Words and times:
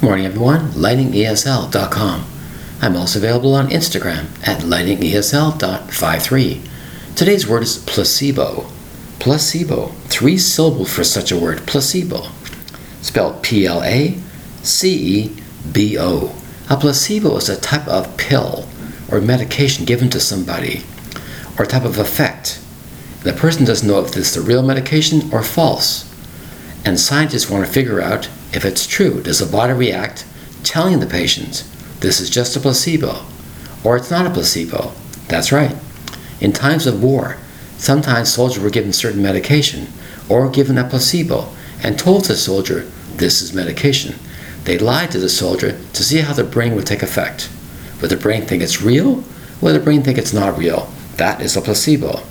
Morning, 0.00 0.26
everyone. 0.26 0.68
LightningESL.com. 0.74 2.24
I'm 2.80 2.94
also 2.94 3.18
available 3.18 3.56
on 3.56 3.70
Instagram 3.70 4.26
at 4.46 4.60
lightningesl.53. 4.60 7.16
Today's 7.16 7.48
word 7.48 7.64
is 7.64 7.78
placebo. 7.78 8.70
Placebo. 9.18 9.88
Three 10.04 10.38
syllables 10.38 10.94
for 10.94 11.02
such 11.02 11.32
a 11.32 11.36
word. 11.36 11.66
Placebo. 11.66 12.28
Spelled 13.02 13.42
P 13.42 13.66
L 13.66 13.82
A 13.82 14.16
C 14.62 15.24
E 15.24 15.36
B 15.72 15.98
O. 15.98 16.32
A 16.70 16.76
placebo 16.76 17.36
is 17.36 17.48
a 17.48 17.60
type 17.60 17.88
of 17.88 18.16
pill 18.16 18.68
or 19.10 19.20
medication 19.20 19.84
given 19.84 20.08
to 20.10 20.20
somebody, 20.20 20.84
or 21.58 21.66
type 21.66 21.84
of 21.84 21.98
effect. 21.98 22.60
The 23.24 23.32
person 23.32 23.64
doesn't 23.64 23.88
know 23.88 23.98
if 24.04 24.12
this 24.12 24.36
is 24.36 24.46
real 24.46 24.62
medication 24.62 25.28
or 25.32 25.42
false. 25.42 26.04
And 26.84 27.00
scientists 27.00 27.50
want 27.50 27.66
to 27.66 27.72
figure 27.72 28.00
out 28.00 28.28
if 28.52 28.64
it's 28.64 28.86
true. 28.86 29.22
Does 29.22 29.38
the 29.38 29.46
body 29.46 29.72
react 29.72 30.24
telling 30.62 31.00
the 31.00 31.06
patient 31.06 31.64
this 32.00 32.20
is 32.20 32.30
just 32.30 32.56
a 32.56 32.60
placebo 32.60 33.24
or 33.84 33.96
it's 33.96 34.10
not 34.10 34.26
a 34.26 34.30
placebo? 34.30 34.92
That's 35.28 35.52
right. 35.52 35.76
In 36.40 36.52
times 36.52 36.86
of 36.86 37.02
war, 37.02 37.36
sometimes 37.76 38.32
soldiers 38.32 38.62
were 38.62 38.70
given 38.70 38.92
certain 38.92 39.22
medication 39.22 39.88
or 40.28 40.50
given 40.50 40.78
a 40.78 40.88
placebo 40.88 41.48
and 41.82 41.98
told 41.98 42.24
the 42.24 42.36
soldier 42.36 42.80
this 43.16 43.42
is 43.42 43.52
medication. 43.52 44.14
They 44.64 44.78
lied 44.78 45.10
to 45.12 45.18
the 45.18 45.28
soldier 45.28 45.78
to 45.92 46.04
see 46.04 46.18
how 46.18 46.32
the 46.32 46.44
brain 46.44 46.74
would 46.74 46.86
take 46.86 47.02
effect. 47.02 47.50
Would 48.00 48.10
the 48.10 48.16
brain 48.16 48.42
think 48.42 48.62
it's 48.62 48.82
real? 48.82 49.24
Would 49.60 49.74
the 49.74 49.80
brain 49.80 50.02
think 50.02 50.18
it's 50.18 50.32
not 50.32 50.58
real? 50.58 50.92
That 51.16 51.40
is 51.40 51.56
a 51.56 51.60
placebo. 51.60 52.22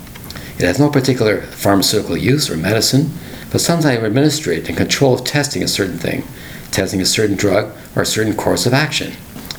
It 0.58 0.66
has 0.66 0.80
no 0.80 0.90
particular 0.90 1.42
pharmaceutical 1.42 2.18
use 2.18 2.50
or 2.50 2.58
medicine, 2.58 3.12
but 3.52 3.62
sometimes 3.62 4.04
administrate 4.04 4.68
and 4.68 4.78
control 4.78 5.14
of 5.14 5.24
testing 5.24 5.64
a 5.64 5.68
certain 5.68 5.98
thing, 5.98 6.24
testing 6.72 7.02
a 7.02 7.06
certain 7.06 7.36
drug 7.36 7.74
or 7.96 8.02
a 8.02 8.06
certain 8.06 8.36
course 8.36 8.66
of 8.66 8.74
action. 8.74 9.14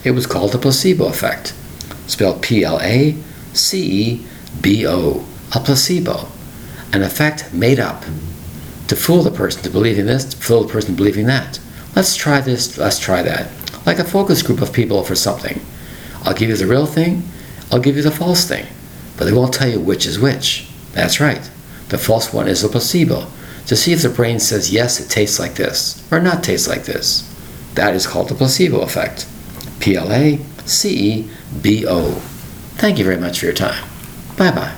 It 0.05 0.13
was 0.13 0.27
called 0.27 0.53
the 0.53 0.59
placebo 0.59 1.07
effect, 1.07 1.55
spelled 2.07 2.43
P 2.43 2.65
L 2.65 2.81
A 2.81 3.17
C 3.53 4.13
E 4.13 4.27
B 4.61 4.87
O, 4.87 5.25
a 5.55 5.61
placebo, 5.61 6.29
an 6.93 7.03
effect 7.03 7.53
made 7.53 7.81
up 7.81 8.05
to 8.89 8.97
fool 8.97 9.23
the 9.23 9.31
person 9.31 9.63
to 9.63 9.71
believing 9.71 10.07
this, 10.07 10.25
to 10.25 10.37
fool 10.37 10.65
the 10.65 10.73
person 10.73 10.95
believing 10.95 11.27
that. 11.27 11.61
Let's 11.95 12.17
try 12.17 12.41
this, 12.41 12.79
let's 12.79 12.99
try 12.99 13.23
that. 13.23 13.51
Like 13.85 13.99
a 13.99 14.05
focus 14.05 14.43
group 14.43 14.61
of 14.61 14.73
people 14.73 15.03
for 15.05 15.15
something. 15.15 15.61
I'll 16.23 16.35
give 16.35 16.49
you 16.49 16.57
the 16.57 16.67
real 16.67 16.87
thing, 16.87 17.23
I'll 17.71 17.81
give 17.81 17.97
you 17.97 18.03
the 18.03 18.11
false 18.11 18.47
thing, 18.47 18.67
but 19.17 19.25
they 19.25 19.33
won't 19.33 19.55
tell 19.55 19.69
you 19.69 19.81
which 19.81 20.07
is 20.07 20.19
which. 20.19 20.69
That's 20.93 21.21
right. 21.21 21.51
The 21.89 21.99
false 21.99 22.33
one 22.33 22.49
is 22.49 22.65
a 22.65 22.69
placebo 22.69 23.27
to 23.69 23.77
see 23.77 23.93
if 23.93 24.03
the 24.03 24.09
brain 24.09 24.41
says, 24.41 24.73
yes, 24.73 24.99
it 24.99 25.11
tastes 25.11 25.39
like 25.39 25.55
this, 25.55 26.03
or 26.11 26.21
not 26.21 26.43
tastes 26.43 26.67
like 26.67 26.85
this. 26.85 27.25
That 27.75 27.95
is 27.95 28.07
called 28.07 28.29
the 28.29 28.35
placebo 28.35 28.81
effect. 28.81 29.29
P 29.79 29.95
L 29.95 30.11
A 30.11 30.39
C 30.65 30.91
E 30.91 31.31
B 31.63 31.87
O. 31.87 32.13
Thank 32.77 32.99
you 32.99 33.05
very 33.05 33.19
much 33.19 33.39
for 33.39 33.47
your 33.47 33.55
time. 33.55 33.87
Bye 34.37 34.51
bye. 34.51 34.75